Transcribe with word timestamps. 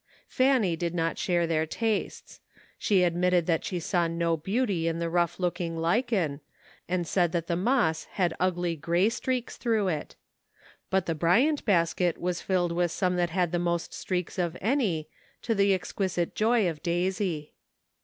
Fanny 0.27 0.75
did 0.75 0.95
not 0.95 1.19
share 1.19 1.45
their 1.45 1.67
tastes. 1.67 2.39
She 2.79 3.05
ad 3.05 3.15
mitted 3.15 3.45
that 3.45 3.63
she 3.63 3.79
saw 3.79 4.07
no 4.07 4.35
beauty 4.35 4.87
in 4.87 4.97
the 4.97 5.11
rough 5.11 5.37
Jooking 5.37 5.77
lichen, 5.77 6.41
and 6.89 7.05
said 7.05 7.33
that 7.33 7.45
tlie 7.45 7.59
moss 7.59 8.05
had 8.05 8.33
ugly 8.39 8.75
gray 8.75 9.09
streaks 9.09 9.57
through 9.57 9.89
it. 9.89 10.15
But 10.89 11.05
the 11.05 11.13
Bryant 11.13 11.63
bas 11.65 11.93
ket 11.93 12.17
was 12.17 12.41
filled 12.41 12.71
with 12.71 12.89
some 12.89 13.15
that 13.17 13.29
had 13.29 13.51
the 13.51 13.59
most 13.59 13.93
streaks 13.93 14.39
of 14.39 14.57
any, 14.59 15.07
to 15.43 15.53
the 15.53 15.71
exquisite 15.71 16.33
joy 16.33 16.67
of 16.67 16.81
Daisy. 16.81 17.53